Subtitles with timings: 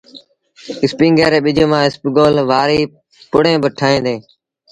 [0.85, 2.91] اسپيٚنگر ري ٻج مآݩ اسپگول وآريٚݩ
[3.31, 4.21] پُڙيٚن با ٺوهيݩ ديٚݩ۔